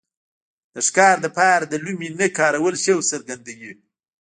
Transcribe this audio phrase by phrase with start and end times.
[0.73, 3.71] د ښکار لپاره د لومې نه کارول شوق څرګندوي.